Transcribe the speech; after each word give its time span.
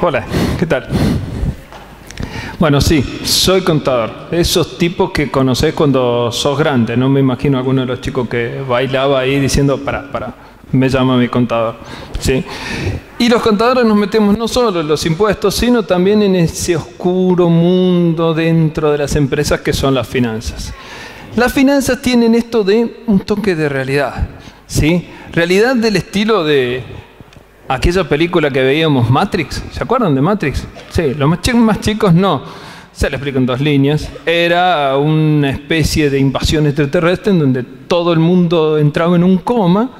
Hola, 0.00 0.24
¿qué 0.56 0.64
tal? 0.64 0.86
Bueno, 2.60 2.80
sí, 2.80 3.02
soy 3.24 3.62
contador. 3.62 4.28
Esos 4.30 4.78
tipos 4.78 5.10
que 5.10 5.28
conocés 5.28 5.74
cuando 5.74 6.30
sos 6.30 6.56
grande. 6.56 6.96
No 6.96 7.08
me 7.08 7.18
imagino 7.18 7.58
alguno 7.58 7.80
de 7.80 7.88
los 7.88 8.00
chicos 8.00 8.28
que 8.28 8.62
bailaba 8.68 9.18
ahí 9.18 9.40
diciendo, 9.40 9.76
para, 9.78 10.08
para, 10.12 10.34
me 10.70 10.88
llama 10.88 11.16
mi 11.16 11.26
contador. 11.26 11.74
¿Sí? 12.20 12.44
Y 13.18 13.28
los 13.28 13.42
contadores 13.42 13.84
nos 13.84 13.96
metemos 13.96 14.38
no 14.38 14.46
solo 14.46 14.80
en 14.80 14.86
los 14.86 15.04
impuestos, 15.04 15.56
sino 15.56 15.82
también 15.82 16.22
en 16.22 16.36
ese 16.36 16.76
oscuro 16.76 17.48
mundo 17.48 18.32
dentro 18.34 18.92
de 18.92 18.98
las 18.98 19.16
empresas 19.16 19.62
que 19.62 19.72
son 19.72 19.94
las 19.94 20.06
finanzas. 20.06 20.72
Las 21.34 21.52
finanzas 21.52 22.00
tienen 22.00 22.36
esto 22.36 22.62
de 22.62 23.02
un 23.08 23.18
toque 23.18 23.56
de 23.56 23.68
realidad. 23.68 24.28
¿sí? 24.68 25.08
Realidad 25.32 25.74
del 25.74 25.96
estilo 25.96 26.44
de 26.44 26.84
aquella 27.68 28.04
película 28.04 28.50
que 28.50 28.62
veíamos, 28.62 29.10
Matrix. 29.10 29.62
¿Se 29.70 29.82
acuerdan 29.82 30.14
de 30.14 30.20
Matrix? 30.20 30.66
Sí, 30.90 31.14
los 31.14 31.28
más 31.28 31.40
chicos, 31.42 31.60
más 31.60 31.80
chicos 31.80 32.14
no. 32.14 32.42
Se 32.92 33.08
le 33.08 33.16
explico 33.16 33.38
en 33.38 33.46
dos 33.46 33.60
líneas. 33.60 34.08
Era 34.26 34.96
una 34.96 35.50
especie 35.50 36.10
de 36.10 36.18
invasión 36.18 36.66
extraterrestre 36.66 37.32
en 37.32 37.38
donde 37.38 37.62
todo 37.62 38.12
el 38.12 38.18
mundo 38.18 38.78
entraba 38.78 39.14
en 39.16 39.22
un 39.22 39.38
coma 39.38 39.90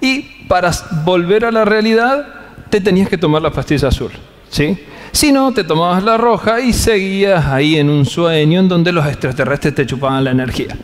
y 0.00 0.22
para 0.48 0.70
volver 1.04 1.44
a 1.44 1.50
la 1.50 1.64
realidad 1.64 2.26
te 2.68 2.80
tenías 2.80 3.08
que 3.08 3.16
tomar 3.16 3.40
la 3.40 3.50
pastilla 3.50 3.88
azul. 3.88 4.10
¿sí? 4.50 4.78
Si 5.12 5.32
no, 5.32 5.52
te 5.52 5.64
tomabas 5.64 6.02
la 6.02 6.16
roja 6.16 6.60
y 6.60 6.72
seguías 6.72 7.46
ahí 7.46 7.76
en 7.76 7.88
un 7.88 8.04
sueño 8.04 8.60
en 8.60 8.68
donde 8.68 8.92
los 8.92 9.06
extraterrestres 9.06 9.74
te 9.74 9.86
chupaban 9.86 10.24
la 10.24 10.30
energía. 10.30 10.76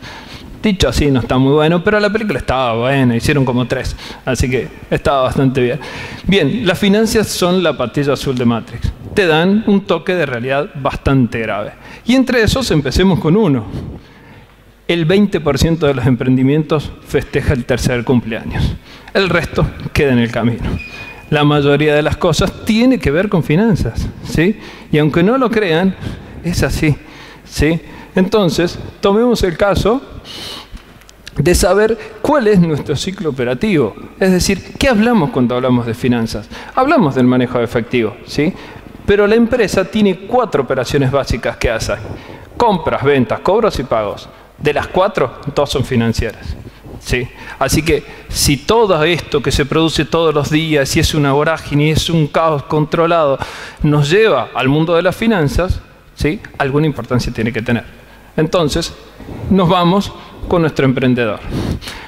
Dicho 0.61 0.89
así, 0.89 1.09
no 1.09 1.21
está 1.21 1.37
muy 1.37 1.53
bueno, 1.53 1.81
pero 1.83 1.99
la 2.01 2.09
película 2.11 2.39
estaba 2.39 2.73
buena, 2.73 3.15
hicieron 3.15 3.45
como 3.45 3.65
tres, 3.65 3.95
así 4.25 4.49
que 4.49 4.67
estaba 4.89 5.23
bastante 5.23 5.61
bien. 5.61 5.79
Bien, 6.27 6.65
las 6.65 6.77
finanzas 6.77 7.27
son 7.27 7.63
la 7.63 7.77
pastilla 7.77 8.13
azul 8.13 8.37
de 8.37 8.43
Matrix. 8.43 8.91
Te 9.13 9.25
dan 9.25 9.63
un 9.67 9.85
toque 9.85 10.15
de 10.15 10.25
realidad 10.25 10.69
bastante 10.75 11.39
grave. 11.39 11.71
Y 12.05 12.15
entre 12.15 12.43
esos 12.43 12.69
empecemos 12.71 13.19
con 13.19 13.37
uno. 13.37 13.65
El 14.85 15.07
20% 15.07 15.77
de 15.79 15.93
los 15.93 16.05
emprendimientos 16.05 16.91
festeja 17.07 17.53
el 17.53 17.63
tercer 17.63 18.03
cumpleaños. 18.03 18.75
El 19.13 19.29
resto 19.29 19.65
queda 19.93 20.11
en 20.11 20.19
el 20.19 20.31
camino. 20.31 20.69
La 21.29 21.43
mayoría 21.43 21.95
de 21.95 22.01
las 22.01 22.17
cosas 22.17 22.65
tiene 22.65 22.97
que 22.97 23.11
ver 23.11 23.29
con 23.29 23.43
finanzas, 23.43 24.07
¿sí? 24.23 24.57
Y 24.91 24.97
aunque 24.97 25.21
no 25.23 25.37
lo 25.37 25.49
crean, 25.51 25.95
es 26.43 26.63
así, 26.63 26.95
¿sí? 27.45 27.79
Entonces, 28.15 28.77
tomemos 29.01 29.43
el 29.43 29.57
caso 29.57 30.01
de 31.37 31.55
saber 31.55 31.97
cuál 32.21 32.47
es 32.47 32.59
nuestro 32.59 32.95
ciclo 32.95 33.29
operativo. 33.29 33.95
Es 34.19 34.31
decir, 34.31 34.73
¿qué 34.77 34.89
hablamos 34.89 35.29
cuando 35.31 35.55
hablamos 35.55 35.85
de 35.85 35.93
finanzas? 35.93 36.49
Hablamos 36.75 37.15
del 37.15 37.25
manejo 37.25 37.57
de 37.57 37.63
efectivo, 37.63 38.15
¿sí? 38.25 38.53
Pero 39.05 39.25
la 39.25 39.35
empresa 39.35 39.85
tiene 39.85 40.27
cuatro 40.27 40.63
operaciones 40.63 41.11
básicas 41.11 41.57
que 41.57 41.69
hace. 41.69 41.93
Compras, 42.57 43.03
ventas, 43.03 43.39
cobros 43.39 43.79
y 43.79 43.83
pagos. 43.83 44.27
De 44.57 44.73
las 44.73 44.87
cuatro, 44.87 45.39
dos 45.55 45.69
son 45.69 45.85
financieras. 45.85 46.55
¿sí? 46.99 47.27
Así 47.57 47.81
que 47.81 48.03
si 48.29 48.57
todo 48.57 49.01
esto 49.03 49.41
que 49.41 49.51
se 49.51 49.65
produce 49.65 50.05
todos 50.05 50.33
los 50.33 50.49
días, 50.49 50.89
si 50.89 50.99
es 50.99 51.13
una 51.13 51.31
vorágine, 51.33 51.91
es 51.91 52.09
un 52.09 52.27
caos 52.27 52.63
controlado, 52.63 53.39
nos 53.83 54.09
lleva 54.09 54.49
al 54.53 54.67
mundo 54.67 54.95
de 54.95 55.01
las 55.01 55.15
finanzas, 55.15 55.79
¿sí? 56.15 56.39
alguna 56.57 56.85
importancia 56.85 57.33
tiene 57.33 57.51
que 57.51 57.61
tener. 57.61 57.98
Entonces, 58.37 58.93
nos 59.49 59.67
vamos 59.69 60.11
con 60.47 60.61
nuestro 60.61 60.85
emprendedor. 60.85 61.39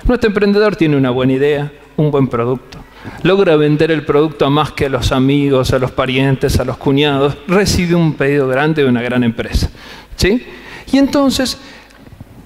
Nuestro 0.06 0.28
emprendedor 0.28 0.76
tiene 0.76 0.98
una 0.98 1.10
buena 1.10 1.34
idea, 1.34 1.72
un 1.98 2.12
buen 2.12 2.28
producto. 2.28 2.80
Logra 3.24 3.56
vender 3.56 3.92
el 3.92 4.06
producto 4.06 4.46
a 4.46 4.50
más 4.50 4.72
que 4.72 4.86
a 4.86 4.90
los 4.90 5.12
amigos, 5.12 5.74
a 5.74 5.80
los 5.80 5.92
parientes, 5.92 6.60
a 6.60 6.66
los 6.66 6.78
cuñados. 6.78 7.38
Recibe 7.48 7.96
un 7.96 8.14
pedido 8.14 8.48
grande 8.48 8.84
de 8.84 8.90
una 8.90 9.02
gran 9.02 9.24
empresa. 9.24 9.70
¿sí? 10.16 10.46
Y 10.92 10.98
entonces 10.98 11.58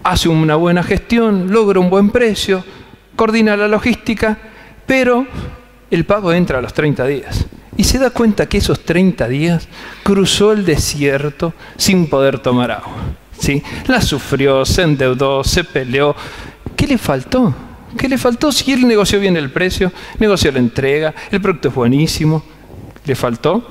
hace 0.04 0.30
una 0.30 0.56
buena 0.56 0.84
gestión, 0.84 1.52
logra 1.52 1.80
un 1.80 1.90
buen 1.90 2.10
precio, 2.10 2.64
coordina 3.16 3.58
la 3.58 3.68
logística, 3.68 4.38
pero 4.86 5.26
el 5.90 6.06
pago 6.06 6.32
entra 6.32 6.60
a 6.60 6.62
los 6.62 6.74
30 6.74 7.06
días. 7.08 7.46
Y 7.78 7.84
se 7.84 7.98
da 7.98 8.10
cuenta 8.10 8.48
que 8.48 8.60
esos 8.60 8.82
30 8.82 9.28
días 9.28 9.68
cruzó 10.04 10.54
el 10.54 10.64
desierto 10.64 11.54
sin 11.76 12.08
poder 12.08 12.40
tomar 12.40 12.72
agua. 12.72 12.94
¿Sí? 13.40 13.62
La 13.88 14.02
sufrió, 14.02 14.66
se 14.66 14.84
endeudó, 14.84 15.44
se 15.44 15.64
peleó. 15.64 16.16
¿Qué 16.76 16.88
le 16.88 16.98
faltó? 16.98 17.54
¿Qué 17.98 18.10
le 18.10 18.18
faltó 18.18 18.52
si 18.52 18.74
él 18.74 18.88
negoció 18.88 19.20
bien 19.20 19.38
el 19.38 19.50
precio, 19.52 19.92
negoció 20.20 20.52
la 20.52 20.60
entrega, 20.60 21.14
el 21.32 21.42
producto 21.42 21.70
es 21.70 21.76
buenísimo? 21.76 22.44
Le 23.06 23.16
faltó 23.16 23.68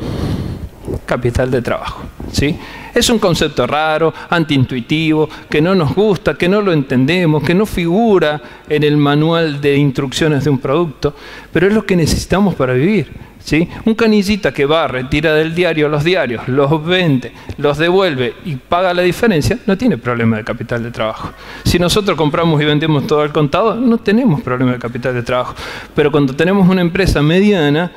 capital 1.04 1.50
de 1.50 1.60
trabajo. 1.60 2.02
¿sí? 2.32 2.56
Es 2.94 3.10
un 3.10 3.18
concepto 3.18 3.66
raro, 3.66 4.14
antiintuitivo, 4.30 5.28
que 5.50 5.60
no 5.60 5.74
nos 5.74 5.94
gusta, 5.94 6.34
que 6.34 6.48
no 6.48 6.60
lo 6.60 6.72
entendemos, 6.72 7.42
que 7.42 7.54
no 7.54 7.66
figura 7.66 8.40
en 8.68 8.82
el 8.82 8.96
manual 8.96 9.60
de 9.60 9.76
instrucciones 9.76 10.44
de 10.44 10.50
un 10.50 10.58
producto, 10.58 11.14
pero 11.52 11.66
es 11.66 11.74
lo 11.74 11.84
que 11.84 11.96
necesitamos 11.96 12.54
para 12.54 12.72
vivir. 12.74 13.12
¿Sí? 13.44 13.68
Un 13.84 13.94
canillita 13.94 14.52
que 14.52 14.66
va, 14.66 14.88
retira 14.88 15.34
del 15.34 15.54
diario 15.54 15.88
los 15.88 16.02
diarios, 16.02 16.48
los 16.48 16.84
vende, 16.84 17.32
los 17.58 17.78
devuelve 17.78 18.34
y 18.44 18.56
paga 18.56 18.94
la 18.94 19.02
diferencia, 19.02 19.58
no 19.66 19.76
tiene 19.76 19.98
problema 19.98 20.38
de 20.38 20.44
capital 20.44 20.82
de 20.82 20.90
trabajo. 20.90 21.30
Si 21.64 21.78
nosotros 21.78 22.16
compramos 22.16 22.60
y 22.60 22.64
vendemos 22.64 23.06
todo 23.06 23.20
al 23.20 23.32
contado, 23.32 23.74
no 23.74 23.98
tenemos 23.98 24.40
problema 24.42 24.72
de 24.72 24.78
capital 24.78 25.14
de 25.14 25.22
trabajo. 25.22 25.54
Pero 25.94 26.10
cuando 26.10 26.34
tenemos 26.34 26.68
una 26.68 26.80
empresa 26.80 27.22
mediana, 27.22 27.92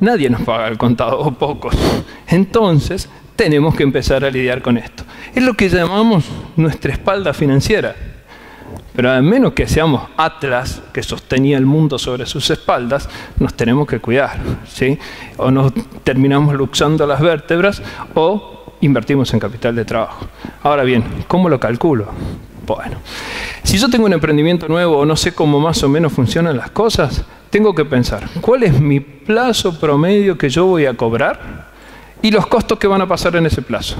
nadie 0.00 0.30
nos 0.30 0.42
paga 0.42 0.68
el 0.68 0.78
contado, 0.78 1.18
o 1.18 1.32
pocos. 1.32 1.74
Entonces, 2.28 3.08
tenemos 3.36 3.74
que 3.74 3.82
empezar 3.82 4.24
a 4.24 4.30
lidiar 4.30 4.62
con 4.62 4.78
esto. 4.78 5.04
Es 5.34 5.42
lo 5.42 5.54
que 5.54 5.68
llamamos 5.68 6.24
nuestra 6.56 6.92
espalda 6.92 7.34
financiera. 7.34 8.11
Pero 8.94 9.10
a 9.10 9.22
menos 9.22 9.54
que 9.54 9.66
seamos 9.66 10.02
Atlas, 10.16 10.82
que 10.92 11.02
sostenía 11.02 11.56
el 11.56 11.64
mundo 11.64 11.98
sobre 11.98 12.26
sus 12.26 12.50
espaldas, 12.50 13.08
nos 13.38 13.54
tenemos 13.54 13.86
que 13.86 14.00
cuidar. 14.00 14.38
¿sí? 14.68 14.98
O 15.38 15.50
nos 15.50 15.72
terminamos 16.04 16.54
luxando 16.54 17.06
las 17.06 17.20
vértebras 17.20 17.82
o 18.14 18.64
invertimos 18.82 19.32
en 19.32 19.40
capital 19.40 19.74
de 19.74 19.84
trabajo. 19.84 20.26
Ahora 20.62 20.82
bien, 20.84 21.04
¿cómo 21.26 21.48
lo 21.48 21.58
calculo? 21.58 22.08
Bueno, 22.66 22.98
si 23.62 23.78
yo 23.78 23.88
tengo 23.88 24.06
un 24.06 24.12
emprendimiento 24.12 24.68
nuevo 24.68 24.98
o 24.98 25.04
no 25.04 25.16
sé 25.16 25.32
cómo 25.32 25.58
más 25.58 25.82
o 25.82 25.88
menos 25.88 26.12
funcionan 26.12 26.56
las 26.56 26.70
cosas, 26.70 27.24
tengo 27.50 27.74
que 27.74 27.84
pensar, 27.84 28.28
¿cuál 28.40 28.62
es 28.62 28.80
mi 28.80 29.00
plazo 29.00 29.78
promedio 29.78 30.38
que 30.38 30.48
yo 30.48 30.66
voy 30.66 30.86
a 30.86 30.94
cobrar 30.94 31.70
y 32.22 32.30
los 32.30 32.46
costos 32.46 32.78
que 32.78 32.86
van 32.86 33.00
a 33.00 33.08
pasar 33.08 33.36
en 33.36 33.46
ese 33.46 33.62
plazo? 33.62 33.96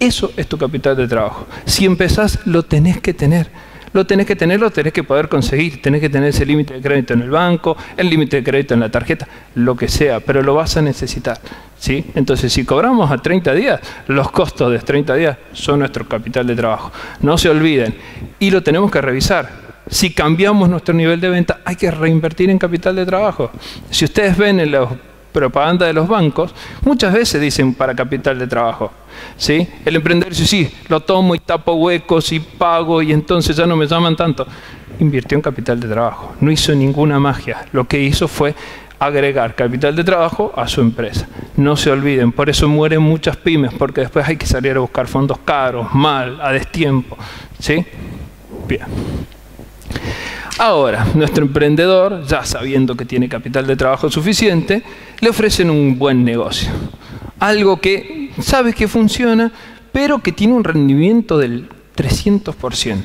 Eso 0.00 0.30
es 0.36 0.46
tu 0.46 0.56
capital 0.56 0.96
de 0.96 1.08
trabajo. 1.08 1.46
Si 1.64 1.84
empezás, 1.84 2.38
lo 2.46 2.62
tenés 2.62 3.00
que 3.00 3.12
tener 3.12 3.50
lo 3.92 4.06
tenés 4.06 4.26
que 4.26 4.36
tener, 4.36 4.60
lo 4.60 4.70
tenés 4.70 4.92
que 4.92 5.04
poder 5.04 5.28
conseguir, 5.28 5.82
tenés 5.82 6.00
que 6.00 6.08
tener 6.08 6.30
ese 6.30 6.44
límite 6.44 6.74
de 6.74 6.80
crédito 6.80 7.14
en 7.14 7.22
el 7.22 7.30
banco, 7.30 7.76
el 7.96 8.08
límite 8.08 8.36
de 8.36 8.44
crédito 8.44 8.74
en 8.74 8.80
la 8.80 8.90
tarjeta, 8.90 9.26
lo 9.54 9.76
que 9.76 9.88
sea, 9.88 10.20
pero 10.20 10.42
lo 10.42 10.54
vas 10.54 10.76
a 10.76 10.82
necesitar. 10.82 11.40
¿sí? 11.78 12.04
Entonces, 12.14 12.52
si 12.52 12.64
cobramos 12.64 13.10
a 13.10 13.18
30 13.18 13.54
días, 13.54 13.80
los 14.08 14.30
costos 14.30 14.72
de 14.72 14.78
30 14.78 15.14
días 15.14 15.38
son 15.52 15.80
nuestro 15.80 16.06
capital 16.08 16.46
de 16.46 16.56
trabajo. 16.56 16.92
No 17.20 17.38
se 17.38 17.48
olviden. 17.48 17.94
Y 18.38 18.50
lo 18.50 18.62
tenemos 18.62 18.90
que 18.90 19.00
revisar. 19.00 19.68
Si 19.90 20.12
cambiamos 20.12 20.68
nuestro 20.68 20.92
nivel 20.94 21.20
de 21.20 21.30
venta, 21.30 21.60
hay 21.64 21.76
que 21.76 21.90
reinvertir 21.90 22.50
en 22.50 22.58
capital 22.58 22.94
de 22.94 23.06
trabajo. 23.06 23.50
Si 23.90 24.04
ustedes 24.04 24.36
ven 24.36 24.60
en 24.60 24.70
los 24.70 24.90
propaganda 25.32 25.86
de 25.86 25.92
los 25.92 26.08
bancos, 26.08 26.54
muchas 26.82 27.12
veces 27.12 27.40
dicen 27.40 27.74
para 27.74 27.94
capital 27.94 28.38
de 28.38 28.46
trabajo. 28.46 28.90
¿sí? 29.36 29.66
El 29.84 29.96
emprendedor 29.96 30.32
dice, 30.32 30.46
sí, 30.46 30.70
lo 30.88 31.00
tomo 31.00 31.34
y 31.34 31.38
tapo 31.38 31.74
huecos 31.74 32.32
y 32.32 32.40
pago 32.40 33.02
y 33.02 33.12
entonces 33.12 33.56
ya 33.56 33.66
no 33.66 33.76
me 33.76 33.86
llaman 33.86 34.16
tanto. 34.16 34.46
Invirtió 35.00 35.36
en 35.36 35.42
capital 35.42 35.78
de 35.78 35.88
trabajo, 35.88 36.34
no 36.40 36.50
hizo 36.50 36.74
ninguna 36.74 37.20
magia. 37.20 37.66
Lo 37.72 37.84
que 37.86 38.00
hizo 38.00 38.26
fue 38.26 38.54
agregar 38.98 39.54
capital 39.54 39.94
de 39.94 40.04
trabajo 40.04 40.52
a 40.56 40.66
su 40.66 40.80
empresa. 40.80 41.28
No 41.56 41.76
se 41.76 41.90
olviden, 41.90 42.32
por 42.32 42.50
eso 42.50 42.68
mueren 42.68 43.02
muchas 43.02 43.36
pymes, 43.36 43.72
porque 43.74 44.02
después 44.02 44.26
hay 44.28 44.36
que 44.36 44.46
salir 44.46 44.76
a 44.76 44.80
buscar 44.80 45.06
fondos 45.06 45.38
caros, 45.44 45.94
mal, 45.94 46.40
a 46.40 46.52
destiempo. 46.52 47.16
¿sí? 47.58 47.84
Bien. 48.66 49.07
Ahora, 50.58 51.06
nuestro 51.14 51.44
emprendedor, 51.44 52.24
ya 52.26 52.44
sabiendo 52.44 52.96
que 52.96 53.04
tiene 53.04 53.28
capital 53.28 53.66
de 53.66 53.76
trabajo 53.76 54.10
suficiente, 54.10 54.82
le 55.20 55.30
ofrecen 55.30 55.70
un 55.70 55.98
buen 55.98 56.24
negocio. 56.24 56.68
Algo 57.38 57.80
que 57.80 58.32
sabe 58.40 58.72
que 58.72 58.88
funciona, 58.88 59.52
pero 59.92 60.18
que 60.18 60.32
tiene 60.32 60.54
un 60.54 60.64
rendimiento 60.64 61.38
del 61.38 61.68
300%. 61.96 63.02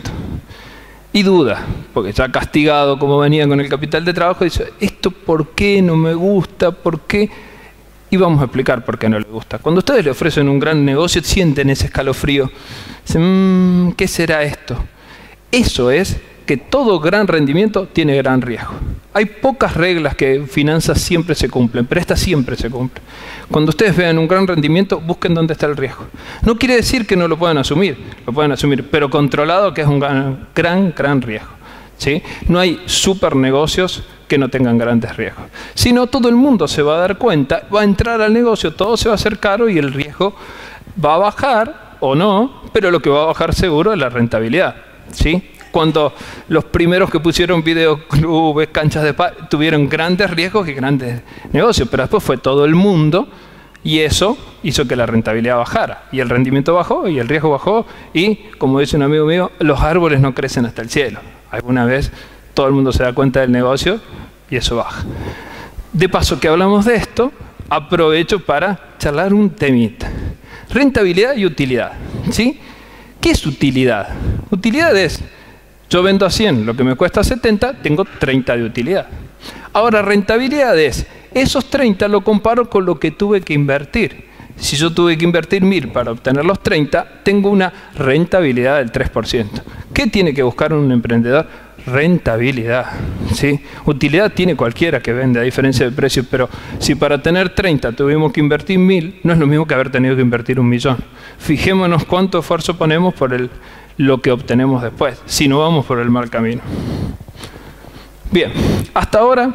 Y 1.16 1.22
duda, 1.22 1.64
porque 1.94 2.12
ya 2.12 2.32
castigado 2.32 2.98
como 2.98 3.20
venía 3.20 3.48
con 3.48 3.60
el 3.62 3.70
capital 3.70 4.04
de 4.04 4.14
trabajo, 4.14 4.44
dice, 4.44 4.74
¿esto 4.80 5.12
por 5.12 5.52
qué 5.52 5.80
no 5.80 5.96
me 5.96 6.16
gusta? 6.16 6.72
¿Por 6.72 7.02
qué? 7.02 7.30
Y 8.10 8.18
vamos 8.18 8.42
a 8.42 8.46
explicar 8.46 8.84
por 8.84 8.98
qué 8.98 9.10
no 9.10 9.20
le 9.20 9.26
gusta. 9.26 9.60
Cuando 9.60 9.80
ustedes 9.80 10.04
le 10.04 10.10
ofrecen 10.10 10.50
un 10.50 10.58
gran 10.58 10.84
negocio, 10.84 11.22
sienten 11.24 11.70
ese 11.70 11.86
escalofrío. 11.86 12.50
Dicen, 13.06 13.90
mm, 13.90 13.92
¿qué 13.92 14.08
será 14.08 14.42
esto? 14.42 14.76
Eso 15.52 15.92
es 15.92 16.18
que 16.46 16.58
todo 16.58 17.00
gran 17.00 17.28
rendimiento 17.28 17.88
tiene 17.88 18.16
gran 18.18 18.42
riesgo. 18.42 18.74
Hay 19.14 19.26
pocas 19.26 19.76
reglas 19.76 20.16
que 20.16 20.36
en 20.36 20.48
finanzas 20.48 21.00
siempre 21.00 21.36
se 21.36 21.50
cumplen, 21.50 21.86
pero 21.86 22.02
esta 22.02 22.16
siempre 22.16 22.56
se 22.56 22.70
cumple. 22.70 23.02
Cuando 23.52 23.70
ustedes 23.70 23.96
vean 23.96 24.18
un 24.18 24.28
gran 24.28 24.48
rendimiento, 24.48 25.00
busquen 25.00 25.34
dónde 25.34 25.54
está 25.54 25.68
el 25.68 25.78
riesgo. 25.78 26.06
No 26.42 26.58
quiere 26.58 26.76
decir 26.76 27.06
que 27.06 27.16
no 27.16 27.28
lo 27.28 27.38
puedan 27.38 27.58
asumir, 27.58 27.98
lo 28.26 28.34
pueden 28.34 28.52
asumir, 28.52 28.90
pero 28.90 29.10
controlado 29.10 29.74
que 29.74 29.82
es 29.82 29.88
un 29.88 30.00
gran, 30.00 30.48
gran, 30.56 30.94
gran 30.98 31.22
riesgo. 31.22 31.52
¿sí? 31.98 32.22
No 32.48 32.60
hay 32.60 32.82
super 32.86 33.36
negocios 33.36 34.04
que 34.28 34.38
no 34.38 34.50
tengan 34.50 34.78
grandes 34.78 35.16
riesgos. 35.16 35.46
Si 35.76 35.94
no, 35.94 36.08
todo 36.08 36.28
el 36.28 36.36
mundo 36.36 36.68
se 36.68 36.82
va 36.82 36.96
a 36.96 37.00
dar 37.00 37.18
cuenta, 37.18 37.68
va 37.74 37.82
a 37.82 37.84
entrar 37.84 38.20
al 38.22 38.34
negocio, 38.34 38.74
todo 38.74 38.98
se 38.98 39.10
va 39.10 39.14
a 39.14 39.16
hacer 39.16 39.38
caro 39.38 39.70
y 39.70 39.78
el 39.78 39.94
riesgo 39.94 40.36
va 41.04 41.16
a 41.16 41.18
bajar 41.20 41.98
o 42.00 42.16
no, 42.16 42.64
pero 42.74 42.90
lo 42.90 43.00
que 43.00 43.10
va 43.10 43.24
a 43.24 43.26
bajar 43.28 43.54
seguro 43.54 43.94
es 43.94 44.00
la 44.00 44.10
rentabilidad. 44.10 44.76
¿sí? 45.12 45.52
Cuando 45.74 46.14
los 46.50 46.66
primeros 46.66 47.10
que 47.10 47.20
pusieron 47.20 47.64
videoclubes, 47.64 48.68
canchas 48.68 49.02
de 49.02 49.16
paz, 49.16 49.34
tuvieron 49.50 49.90
grandes 49.90 50.30
riesgos 50.30 50.68
y 50.70 50.74
grandes 50.74 51.24
negocios, 51.52 51.88
pero 51.90 52.04
después 52.04 52.24
fue 52.24 52.38
todo 52.38 52.64
el 52.64 52.76
mundo 52.76 53.28
y 53.84 54.02
eso 54.02 54.38
hizo 54.62 54.88
que 54.88 54.96
la 54.96 55.08
rentabilidad 55.08 55.58
bajara. 55.58 56.04
Y 56.12 56.20
el 56.20 56.30
rendimiento 56.30 56.76
bajó 56.76 57.08
y 57.08 57.18
el 57.18 57.28
riesgo 57.28 57.50
bajó 57.50 57.88
y, 58.14 58.36
como 58.60 58.80
dice 58.80 58.98
un 58.98 59.02
amigo 59.02 59.26
mío, 59.26 59.52
los 59.58 59.82
árboles 59.82 60.20
no 60.20 60.36
crecen 60.36 60.68
hasta 60.68 60.84
el 60.84 60.92
cielo. 60.92 61.22
Alguna 61.50 61.86
vez 61.86 62.12
todo 62.54 62.68
el 62.68 62.74
mundo 62.74 62.92
se 62.92 63.02
da 63.02 63.14
cuenta 63.14 63.42
del 63.42 63.52
negocio 63.52 64.00
y 64.52 64.58
eso 64.58 64.76
baja. 64.76 65.04
De 65.92 66.08
paso 66.08 66.40
que 66.40 66.50
hablamos 66.50 66.86
de 66.86 66.98
esto, 66.98 67.32
aprovecho 67.68 68.40
para 68.46 68.94
charlar 69.00 69.34
un 69.34 69.50
temita. 69.50 70.08
Rentabilidad 70.70 71.36
y 71.36 71.48
utilidad. 71.48 71.94
¿sí? 72.30 72.60
¿Qué 73.20 73.32
es 73.32 73.44
utilidad? 73.48 74.10
Utilidad 74.52 74.96
es, 74.96 75.20
yo 75.94 76.02
vendo 76.02 76.26
a 76.26 76.32
100, 76.32 76.66
lo 76.66 76.76
que 76.76 76.84
me 76.84 76.96
cuesta 76.96 77.24
70, 77.24 77.74
tengo 77.84 78.04
30 78.04 78.58
de 78.58 78.64
utilidad. 78.64 79.06
Ahora, 79.74 80.02
rentabilidad 80.02 80.76
es, 80.80 81.06
esos 81.36 81.70
30 81.70 82.08
lo 82.08 82.22
comparo 82.22 82.68
con 82.68 82.84
lo 82.84 83.00
que 83.00 83.12
tuve 83.12 83.42
que 83.42 83.54
invertir. 83.54 84.26
Si 84.56 84.76
yo 84.76 84.92
tuve 84.92 85.20
que 85.20 85.24
invertir 85.24 85.62
1000 85.62 85.90
para 85.90 86.12
obtener 86.12 86.46
los 86.46 86.64
30, 86.64 87.22
tengo 87.22 87.52
una 87.52 87.72
rentabilidad 87.96 88.78
del 88.80 88.92
3%. 88.92 89.48
¿Qué 89.94 90.08
tiene 90.08 90.34
que 90.34 90.42
buscar 90.42 90.74
un 90.74 90.92
emprendedor? 90.92 91.46
rentabilidad. 91.86 92.86
¿sí? 93.34 93.60
Utilidad 93.86 94.32
tiene 94.32 94.56
cualquiera 94.56 95.02
que 95.02 95.14
vende, 95.14 95.40
a 95.40 95.44
diferencia 95.44 95.86
del 95.86 95.94
precio, 95.94 96.24
pero 96.30 96.50
si 96.80 96.96
para 96.96 97.22
tener 97.22 97.50
30 97.50 97.92
tuvimos 97.92 98.32
que 98.32 98.40
invertir 98.40 98.80
1000, 98.80 99.20
no 99.24 99.34
es 99.34 99.40
lo 99.40 99.48
mismo 99.48 99.68
que 99.68 99.74
haber 99.74 99.92
tenido 99.92 100.16
que 100.16 100.22
invertir 100.22 100.60
un 100.60 100.70
millón. 100.70 100.98
Fijémonos 101.38 102.06
cuánto 102.06 102.40
esfuerzo 102.40 102.78
ponemos 102.78 103.14
por 103.14 103.34
el, 103.34 103.50
lo 103.98 104.22
que 104.22 104.32
obtenemos 104.32 104.82
después, 104.82 105.22
si 105.26 105.48
no 105.48 105.60
vamos 105.60 105.86
por 105.86 106.00
el 106.00 106.10
mal 106.10 106.30
camino. 106.30 106.62
Bien, 108.32 108.52
hasta 108.94 109.20
ahora 109.20 109.54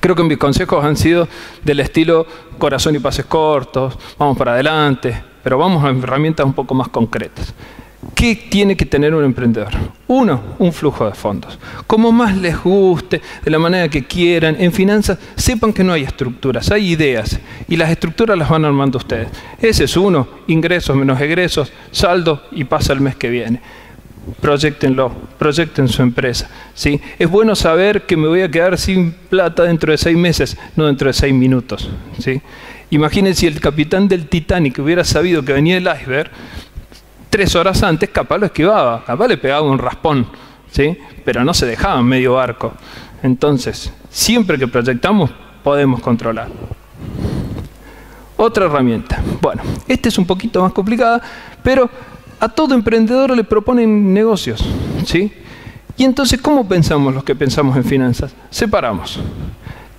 creo 0.00 0.14
que 0.14 0.22
mis 0.22 0.38
consejos 0.38 0.84
han 0.84 0.96
sido 0.96 1.26
del 1.64 1.80
estilo 1.80 2.26
corazón 2.58 2.94
y 2.94 2.98
pases 2.98 3.24
cortos, 3.24 3.98
vamos 4.18 4.36
para 4.36 4.52
adelante, 4.52 5.22
pero 5.42 5.58
vamos 5.58 5.84
a 5.84 5.90
herramientas 5.90 6.44
un 6.46 6.52
poco 6.52 6.74
más 6.74 6.88
concretas. 6.88 7.54
¿Qué 8.16 8.34
tiene 8.34 8.78
que 8.78 8.86
tener 8.86 9.14
un 9.14 9.22
emprendedor? 9.26 9.74
Uno, 10.06 10.40
un 10.58 10.72
flujo 10.72 11.04
de 11.04 11.14
fondos. 11.14 11.58
Como 11.86 12.10
más 12.12 12.34
les 12.34 12.58
guste, 12.58 13.20
de 13.44 13.50
la 13.50 13.58
manera 13.58 13.90
que 13.90 14.06
quieran, 14.06 14.56
en 14.58 14.72
finanzas, 14.72 15.18
sepan 15.36 15.70
que 15.70 15.84
no 15.84 15.92
hay 15.92 16.04
estructuras, 16.04 16.70
hay 16.70 16.92
ideas. 16.92 17.38
Y 17.68 17.76
las 17.76 17.90
estructuras 17.90 18.38
las 18.38 18.48
van 18.48 18.64
armando 18.64 18.96
ustedes. 18.96 19.28
Ese 19.60 19.84
es 19.84 19.98
uno, 19.98 20.26
ingresos 20.46 20.96
menos 20.96 21.20
egresos, 21.20 21.70
saldo 21.90 22.42
y 22.52 22.64
pasa 22.64 22.94
el 22.94 23.02
mes 23.02 23.16
que 23.16 23.28
viene. 23.28 23.60
Proyectenlo, 24.40 25.12
proyecten 25.38 25.86
su 25.86 26.00
empresa. 26.00 26.48
¿sí? 26.72 26.98
Es 27.18 27.28
bueno 27.28 27.54
saber 27.54 28.06
que 28.06 28.16
me 28.16 28.28
voy 28.28 28.40
a 28.40 28.50
quedar 28.50 28.78
sin 28.78 29.12
plata 29.12 29.64
dentro 29.64 29.92
de 29.92 29.98
seis 29.98 30.16
meses, 30.16 30.56
no 30.74 30.86
dentro 30.86 31.08
de 31.08 31.12
seis 31.12 31.34
minutos. 31.34 31.90
¿sí? 32.18 32.40
Imaginen 32.88 33.34
si 33.34 33.46
el 33.46 33.60
capitán 33.60 34.08
del 34.08 34.26
Titanic 34.26 34.78
hubiera 34.78 35.04
sabido 35.04 35.44
que 35.44 35.52
venía 35.52 35.76
el 35.76 35.86
iceberg, 35.86 36.30
tres 37.30 37.54
horas 37.54 37.82
antes, 37.82 38.10
capaz 38.10 38.38
lo 38.38 38.46
esquivaba, 38.46 39.04
capaz 39.04 39.28
le 39.28 39.36
pegaba 39.36 39.62
un 39.62 39.78
raspón, 39.78 40.26
¿sí? 40.70 40.96
pero 41.24 41.44
no 41.44 41.54
se 41.54 41.66
dejaba 41.66 42.00
en 42.00 42.06
medio 42.06 42.34
barco. 42.34 42.72
Entonces, 43.22 43.92
siempre 44.10 44.58
que 44.58 44.68
proyectamos, 44.68 45.30
podemos 45.62 46.00
controlar. 46.00 46.48
Otra 48.36 48.66
herramienta. 48.66 49.20
Bueno, 49.40 49.62
esta 49.88 50.08
es 50.08 50.18
un 50.18 50.26
poquito 50.26 50.62
más 50.62 50.72
complicada, 50.72 51.20
pero 51.62 51.88
a 52.38 52.48
todo 52.48 52.74
emprendedor 52.74 53.34
le 53.34 53.44
proponen 53.44 54.12
negocios. 54.12 54.64
¿sí? 55.04 55.32
Y 55.96 56.04
entonces, 56.04 56.40
¿cómo 56.40 56.68
pensamos 56.68 57.14
los 57.14 57.24
que 57.24 57.34
pensamos 57.34 57.76
en 57.76 57.84
finanzas? 57.84 58.34
Separamos. 58.50 59.18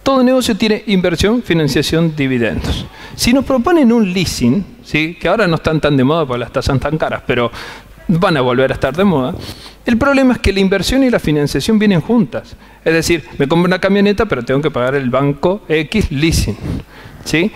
Todo 0.07 0.24
negocio 0.24 0.56
tiene 0.56 0.86
inversión, 0.88 1.44
financiación, 1.44 2.15
dividendos. 2.15 2.86
Si 3.13 3.33
nos 3.33 3.44
proponen 3.44 3.92
un 3.92 4.13
leasing, 4.13 4.65
¿sí? 4.81 5.18
que 5.19 5.27
ahora 5.27 5.48
no 5.48 5.56
están 5.56 5.81
tan 5.81 5.98
de 5.98 6.06
moda 6.06 6.25
porque 6.25 6.39
las 6.39 6.54
tasas 6.54 6.80
tan 6.80 6.98
caras, 6.98 7.24
pero 7.27 7.51
van 8.07 8.38
a 8.38 8.39
volver 8.39 8.71
a 8.71 8.75
estar 8.75 8.95
de 8.95 9.04
moda, 9.04 9.36
el 9.86 9.98
problema 9.98 10.36
es 10.36 10.39
que 10.39 10.54
la 10.54 10.62
inversión 10.62 11.04
y 11.04 11.09
la 11.09 11.19
financiación 11.19 11.77
vienen 11.77 12.00
juntas. 12.00 12.56
Es 12.86 12.94
decir, 12.94 13.25
me 13.38 13.50
compro 13.50 13.68
una 13.68 13.80
camioneta, 13.80 14.25
pero 14.27 14.45
tengo 14.45 14.62
que 14.62 14.71
pagar 14.71 14.95
el 14.95 15.09
banco 15.09 15.63
X 15.68 16.09
leasing. 16.09 16.56
¿sí? 17.25 17.51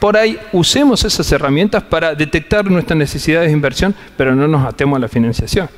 Por 0.00 0.16
ahí 0.16 0.38
usemos 0.52 1.04
esas 1.04 1.30
herramientas 1.30 1.82
para 1.82 2.14
detectar 2.14 2.70
nuestras 2.70 2.96
necesidades 2.96 3.48
de 3.48 3.52
inversión, 3.52 3.94
pero 4.16 4.34
no 4.34 4.48
nos 4.48 4.66
atemos 4.66 4.96
a 4.96 5.00
la 5.00 5.08
financiación. 5.08 5.68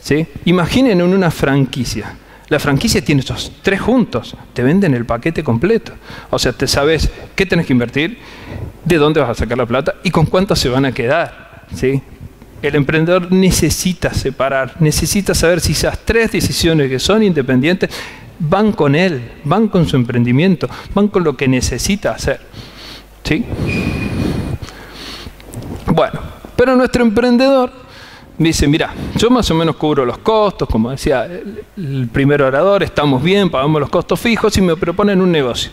¿sí? 0.00 0.26
Imaginen 0.46 1.02
en 1.02 1.12
una 1.12 1.30
franquicia. 1.30 2.14
La 2.50 2.58
franquicia 2.58 3.02
tiene 3.02 3.20
estos 3.20 3.52
tres 3.62 3.80
juntos, 3.80 4.36
te 4.52 4.62
venden 4.62 4.92
el 4.94 5.06
paquete 5.06 5.42
completo. 5.44 5.92
O 6.30 6.38
sea, 6.38 6.52
te 6.52 6.66
sabes 6.66 7.08
qué 7.36 7.46
tenés 7.46 7.64
que 7.64 7.72
invertir, 7.72 8.18
de 8.84 8.96
dónde 8.96 9.20
vas 9.20 9.30
a 9.30 9.34
sacar 9.34 9.56
la 9.56 9.66
plata 9.66 9.94
y 10.02 10.10
con 10.10 10.26
cuánto 10.26 10.56
se 10.56 10.68
van 10.68 10.84
a 10.84 10.92
quedar. 10.92 11.64
¿sí? 11.74 12.02
El 12.60 12.74
emprendedor 12.74 13.30
necesita 13.30 14.12
separar, 14.12 14.74
necesita 14.80 15.32
saber 15.32 15.60
si 15.60 15.72
esas 15.72 15.98
tres 16.04 16.32
decisiones 16.32 16.90
que 16.90 16.98
son 16.98 17.22
independientes 17.22 17.90
van 18.40 18.72
con 18.72 18.96
él, 18.96 19.30
van 19.44 19.68
con 19.68 19.86
su 19.86 19.94
emprendimiento, 19.94 20.68
van 20.92 21.06
con 21.06 21.22
lo 21.22 21.36
que 21.36 21.46
necesita 21.46 22.12
hacer. 22.12 22.40
¿Sí? 23.22 23.44
Bueno, 25.86 26.20
pero 26.56 26.74
nuestro 26.74 27.04
emprendedor 27.04 27.70
dice, 28.48 28.66
mira, 28.66 28.94
yo 29.16 29.28
más 29.28 29.50
o 29.50 29.54
menos 29.54 29.76
cubro 29.76 30.04
los 30.04 30.18
costos, 30.18 30.68
como 30.68 30.90
decía 30.90 31.28
el 31.76 32.08
primer 32.10 32.42
orador, 32.42 32.82
estamos 32.82 33.22
bien, 33.22 33.50
pagamos 33.50 33.80
los 33.80 33.90
costos 33.90 34.18
fijos 34.18 34.56
y 34.56 34.62
me 34.62 34.76
proponen 34.76 35.20
un 35.20 35.30
negocio. 35.30 35.70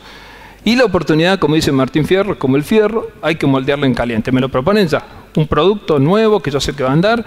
Y 0.66 0.76
la 0.76 0.84
oportunidad, 0.84 1.40
como 1.40 1.56
dice 1.56 1.72
Martín 1.72 2.06
Fierro, 2.06 2.38
como 2.38 2.58
el 2.58 2.64
fierro, 2.64 3.08
hay 3.22 3.36
que 3.36 3.48
moldearlo 3.48 3.86
en 3.86 3.94
caliente. 3.94 4.34
Me 4.34 4.42
lo 4.42 4.50
proponen 4.50 4.88
ya, 4.88 5.02
un 5.38 5.48
producto 5.48 5.98
nuevo 5.98 6.42
que 6.42 6.52
yo 6.52 6.60
sé 6.60 6.74
que 6.74 6.84
va 6.84 6.90
a 6.90 6.94
andar. 6.94 7.24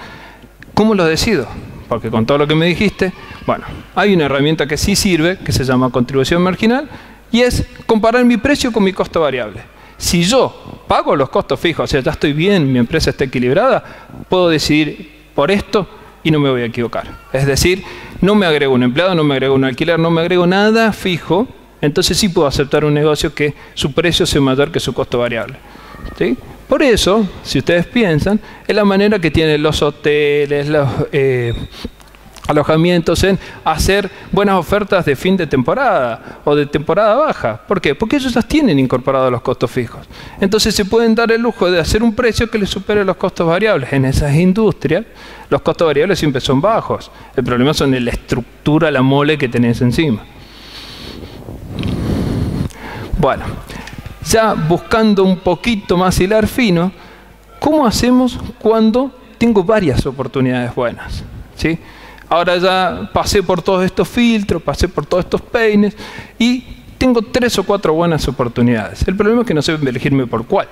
¿Cómo 0.75 0.95
lo 0.95 1.07
decido? 1.07 1.47
Porque 1.89 2.11
con 2.11 2.27
todo 2.27 2.37
lo 2.37 2.47
que 2.47 2.55
me 2.55 2.67
dijiste, 2.67 3.13
bueno, 3.47 3.65
hay 3.95 4.13
una 4.13 4.27
herramienta 4.27 4.67
que 4.67 4.77
sí 4.77 4.95
sirve, 4.95 5.39
que 5.39 5.53
se 5.53 5.65
llama 5.65 5.89
contribución 5.91 6.43
marginal, 6.43 6.87
y 7.33 7.41
es 7.41 7.67
comparar 7.87 8.27
mi 8.27 8.37
precio 8.37 8.73
con 8.73 8.85
mi 8.85 8.93
costo 8.93 9.23
variable. 9.23 9.63
Si 9.97 10.23
yo 10.23 10.83
pago 10.87 11.17
los 11.17 11.31
costos 11.31 11.59
fijos, 11.59 11.85
o 11.85 11.87
sea, 11.87 12.01
ya 12.01 12.11
estoy 12.11 12.35
bien, 12.35 12.71
mi 12.71 12.79
empresa 12.79 13.09
está 13.09 13.25
equilibrada, 13.25 13.83
puedo 14.29 14.51
decidir 14.51 15.20
por 15.41 15.51
esto 15.51 15.87
y 16.23 16.31
no 16.31 16.39
me 16.39 16.51
voy 16.51 16.61
a 16.61 16.67
equivocar. 16.67 17.07
Es 17.33 17.47
decir, 17.47 17.83
no 18.21 18.35
me 18.35 18.45
agrego 18.45 18.75
un 18.75 18.83
empleado, 18.83 19.15
no 19.15 19.25
me 19.25 19.33
agrego 19.33 19.55
un 19.55 19.65
alquiler, 19.65 19.99
no 19.99 20.11
me 20.11 20.21
agrego 20.21 20.47
nada 20.47 20.93
fijo, 20.93 21.49
entonces 21.81 22.19
sí 22.19 22.29
puedo 22.29 22.47
aceptar 22.47 22.85
un 22.85 22.93
negocio 22.93 23.35
que 23.35 23.55
su 23.73 23.95
precio 23.95 24.27
sea 24.27 24.43
mayor 24.43 24.71
que 24.71 24.81
su 24.81 24.93
costo 24.93 25.19
variable. 25.19 25.57
Por 26.69 26.83
eso, 26.83 27.27
si 27.43 27.61
ustedes 27.61 27.87
piensan, 27.87 28.39
es 28.69 28.77
la 28.77 28.85
manera 28.85 29.19
que 29.19 29.31
tienen 29.31 29.63
los 29.63 29.81
hoteles, 29.81 30.69
los 30.69 30.87
eh, 31.11 31.55
alojamientos 32.47 33.23
en 33.25 33.39
hacer 33.65 34.11
buenas 34.33 34.57
ofertas 34.57 35.05
de 35.05 35.15
fin 35.17 35.37
de 35.37 35.47
temporada 35.47 36.41
o 36.45 36.55
de 36.55 36.67
temporada 36.67 37.15
baja. 37.15 37.61
¿Por 37.67 37.81
qué? 37.81 37.95
Porque 37.95 38.17
ellos 38.17 38.35
ya 38.35 38.43
tienen 38.43 38.79
incorporados 38.79 39.31
los 39.31 39.41
costos 39.43 39.71
fijos. 39.71 40.07
Entonces 40.41 40.75
se 40.75 40.85
pueden 40.85 41.15
dar 41.15 41.31
el 41.33 41.41
lujo 41.41 41.71
de 41.71 41.79
hacer 41.79 42.03
un 42.03 42.15
precio 42.15 42.51
que 42.51 42.59
les 42.59 42.71
supere 42.71 43.05
los 43.05 43.17
costos 43.17 43.47
variables. 43.47 43.93
En 43.93 44.05
esas 44.05 44.35
industrias 44.35 45.05
los 45.49 45.61
costos 45.63 45.87
variables 45.87 46.19
siempre 46.19 46.41
son 46.41 46.61
bajos. 46.61 47.11
El 47.37 47.45
problema 47.45 47.75
son 47.75 48.05
la 48.05 48.11
estructura, 48.11 48.91
la 48.91 49.03
mole 49.03 49.39
que 49.39 49.49
tenés 49.49 49.81
encima. 49.81 50.23
Bueno, 53.19 53.45
ya 54.29 54.55
buscando 54.55 55.25
un 55.25 55.39
poquito 55.39 55.97
más 55.97 56.19
hilar 56.21 56.47
fino, 56.47 56.91
¿cómo 57.59 57.87
hacemos 57.87 58.39
cuando 58.59 59.11
tengo 59.37 59.63
varias 59.63 60.07
oportunidades 60.07 60.75
buenas? 60.75 61.23
¿Sí? 61.55 61.79
Ahora 62.31 62.57
ya 62.59 63.11
pasé 63.13 63.43
por 63.43 63.61
todos 63.61 63.85
estos 63.85 64.09
filtros, 64.09 64.63
pasé 64.63 64.87
por 64.89 65.05
todos 65.05 65.25
estos 65.25 65.43
peines 65.43 65.97
y 66.39 66.65
tengo 66.97 67.23
tres 67.23 67.59
o 67.59 67.65
cuatro 67.65 67.93
buenas 67.93 68.29
oportunidades. 68.29 69.07
El 69.09 69.17
problema 69.17 69.41
es 69.41 69.49
que 69.49 69.55
no 69.55 69.61
sé 69.63 69.75
elegirme 69.75 70.29
por 70.29 70.47
cuál. 70.47 70.69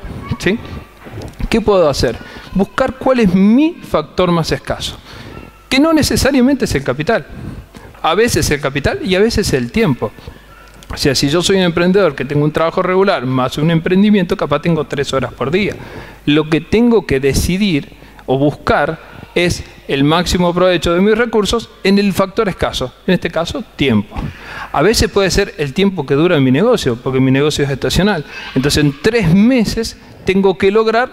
¿Qué 1.48 1.60
puedo 1.60 1.88
hacer? 1.88 2.16
Buscar 2.54 2.94
cuál 2.94 3.18
es 3.18 3.34
mi 3.34 3.74
factor 3.82 4.30
más 4.30 4.52
escaso. 4.52 4.96
Que 5.68 5.80
no 5.80 5.92
necesariamente 5.92 6.64
es 6.64 6.74
el 6.76 6.84
capital. 6.84 7.26
A 8.02 8.14
veces 8.14 8.48
el 8.52 8.60
capital 8.60 9.00
y 9.04 9.16
a 9.16 9.18
veces 9.18 9.52
el 9.52 9.72
tiempo. 9.72 10.12
O 10.94 10.96
sea, 10.96 11.16
si 11.16 11.28
yo 11.28 11.42
soy 11.42 11.56
un 11.56 11.62
emprendedor 11.62 12.14
que 12.14 12.24
tengo 12.24 12.44
un 12.44 12.52
trabajo 12.52 12.82
regular 12.82 13.26
más 13.26 13.58
un 13.58 13.72
emprendimiento, 13.72 14.36
capaz 14.36 14.62
tengo 14.62 14.86
tres 14.86 15.12
horas 15.12 15.32
por 15.32 15.50
día. 15.50 15.74
Lo 16.24 16.48
que 16.48 16.60
tengo 16.60 17.04
que 17.04 17.18
decidir 17.18 17.88
o 18.26 18.38
buscar 18.38 19.00
es 19.34 19.64
el 19.88 20.04
máximo 20.04 20.54
provecho 20.54 20.92
de 20.92 21.00
mis 21.00 21.16
recursos 21.16 21.70
en 21.82 21.98
el 21.98 22.12
factor 22.12 22.48
escaso, 22.48 22.92
en 23.06 23.14
este 23.14 23.30
caso 23.30 23.64
tiempo. 23.74 24.14
A 24.70 24.82
veces 24.82 25.10
puede 25.10 25.30
ser 25.30 25.54
el 25.58 25.72
tiempo 25.72 26.04
que 26.06 26.14
dura 26.14 26.38
mi 26.38 26.50
negocio, 26.50 26.96
porque 26.96 27.20
mi 27.20 27.30
negocio 27.30 27.64
es 27.64 27.70
estacional. 27.70 28.24
Entonces 28.54 28.84
en 28.84 28.94
tres 29.02 29.34
meses 29.34 29.96
tengo 30.24 30.58
que 30.58 30.70
lograr 30.70 31.10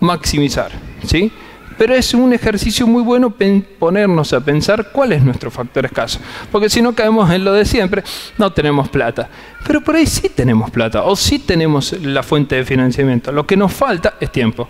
maximizar. 0.00 0.70
¿sí? 1.06 1.32
Pero 1.78 1.94
es 1.94 2.12
un 2.12 2.32
ejercicio 2.32 2.86
muy 2.86 3.02
bueno 3.02 3.34
ponernos 3.78 4.32
a 4.32 4.40
pensar 4.40 4.90
cuál 4.92 5.12
es 5.12 5.22
nuestro 5.22 5.50
factor 5.50 5.86
escaso. 5.86 6.20
Porque 6.50 6.68
si 6.68 6.82
no 6.82 6.94
caemos 6.94 7.30
en 7.30 7.44
lo 7.44 7.52
de 7.52 7.64
siempre, 7.64 8.04
no 8.36 8.52
tenemos 8.52 8.88
plata. 8.88 9.28
Pero 9.66 9.80
por 9.80 9.96
ahí 9.96 10.06
sí 10.06 10.28
tenemos 10.28 10.70
plata 10.70 11.02
o 11.04 11.16
sí 11.16 11.38
tenemos 11.38 11.92
la 12.02 12.22
fuente 12.22 12.56
de 12.56 12.64
financiamiento. 12.64 13.32
Lo 13.32 13.46
que 13.46 13.56
nos 13.56 13.72
falta 13.72 14.14
es 14.20 14.30
tiempo. 14.30 14.68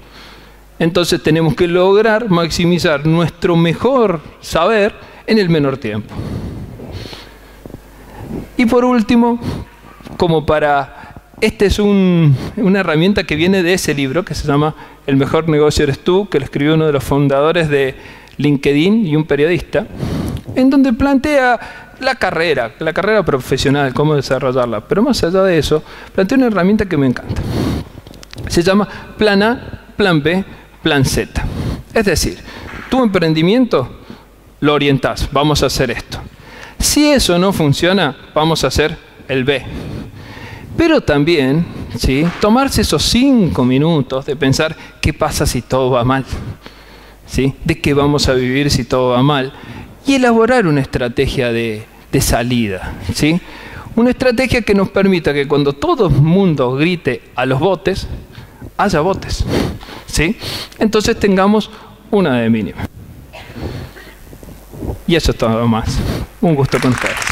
Entonces 0.79 1.23
tenemos 1.23 1.55
que 1.55 1.69
lograr 1.69 2.29
maximizar 2.29 3.07
nuestro 3.07 3.57
mejor 3.57 4.21
saber 4.41 4.95
en 5.27 5.39
el 5.39 5.49
menor 5.49 5.77
tiempo. 5.77 6.15
Y 8.57 8.67
por 8.67 8.85
último, 8.85 9.41
como 10.17 10.47
para... 10.47 10.99
Esta 11.41 11.65
es 11.65 11.81
una 11.81 12.79
herramienta 12.79 13.25
que 13.25 13.35
viene 13.35 13.65
de 13.65 13.75
ese 13.75 13.95
libro 13.95 14.25
que 14.25 14.33
se 14.33 14.47
llama 14.47 14.77
El 15.09 15.17
mejor 15.17 15.49
negocio 15.49 15.83
eres 15.83 15.99
tú, 15.99 16.29
que 16.29 16.39
lo 16.39 16.45
escribió 16.45 16.75
uno 16.75 16.87
de 16.87 16.93
los 16.93 17.03
fundadores 17.03 17.69
de 17.69 17.97
LinkedIn 18.37 19.05
y 19.07 19.17
un 19.17 19.25
periodista, 19.25 19.85
en 20.55 20.71
donde 20.71 20.93
plantea 20.93 21.59
la 21.99 22.15
carrera, 22.15 22.75
la 22.79 22.93
carrera 22.93 23.25
profesional, 23.25 23.93
cómo 23.93 24.15
desarrollarla. 24.15 24.87
Pero 24.87 25.03
más 25.03 25.25
allá 25.25 25.43
de 25.43 25.59
eso, 25.59 25.83
plantea 26.15 26.39
una 26.39 26.47
herramienta 26.47 26.87
que 26.87 26.97
me 26.97 27.07
encanta. 27.07 27.43
Se 28.47 28.63
llama 28.63 28.87
Plan 29.19 29.43
A, 29.43 29.81
Plan 29.97 30.23
B, 30.23 30.45
Plan 30.83 31.05
Z. 31.05 31.43
Es 31.95 32.05
decir, 32.05 32.39
tu 32.91 33.03
emprendimiento 33.03 33.89
lo 34.61 34.75
orientas, 34.75 35.29
vamos 35.33 35.63
a 35.63 35.67
hacer 35.67 35.91
esto. 35.91 36.19
Si 36.79 37.11
eso 37.11 37.39
no 37.39 37.53
funciona, 37.53 38.17
vamos 38.35 38.65
a 38.65 38.69
hacer 38.69 38.97
el 39.29 39.45
B. 39.45 39.63
Pero 40.77 41.01
también, 41.01 41.65
¿sí? 41.97 42.27
tomarse 42.41 42.83
esos 42.83 43.03
cinco 43.03 43.65
minutos 43.65 44.27
de 44.27 44.37
pensar 44.37 44.77
qué 45.01 45.13
pasa 45.13 45.47
si 45.47 45.63
todo 45.63 45.91
va 45.91 46.05
mal. 46.05 46.25
¿Sí? 47.27 47.55
¿De 47.65 47.81
qué 47.81 47.95
vamos 47.95 48.29
a 48.29 48.35
vivir 48.35 48.71
si 48.71 48.85
todo 48.85 49.11
va 49.11 49.23
mal? 49.23 49.53
Y 50.07 50.15
elaborar 50.15 50.67
una 50.67 50.81
estrategia 50.81 51.53
de, 51.53 51.85
de 52.11 52.21
salida. 52.21 52.95
¿sí? 53.15 53.41
Una 53.95 54.11
estrategia 54.11 54.63
que 54.63 54.75
nos 54.75 54.89
permita 54.89 55.33
que 55.33 55.47
cuando 55.47 55.73
todo 55.73 56.09
el 56.09 56.15
mundo 56.15 56.73
grite 56.73 57.23
a 57.35 57.47
los 57.47 57.61
botes, 57.61 58.07
haya 58.85 59.01
botes. 59.01 59.45
¿sí? 60.07 60.37
Entonces 60.79 61.19
tengamos 61.19 61.71
una 62.11 62.41
de 62.41 62.51
mínima. 62.51 62.87
Y 65.07 65.17
eso 65.17 65.33
es 65.33 65.39
todo 65.39 65.67
más. 65.67 65.99
Un 66.41 66.55
gusto 66.55 66.79
con 66.81 66.93
ustedes. 66.93 67.32